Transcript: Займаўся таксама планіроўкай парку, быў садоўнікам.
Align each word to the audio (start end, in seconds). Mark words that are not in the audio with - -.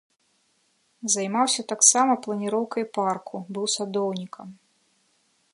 Займаўся 1.15 1.61
таксама 1.73 2.13
планіроўкай 2.25 2.83
парку, 2.97 3.35
быў 3.55 3.65
садоўнікам. 3.77 4.47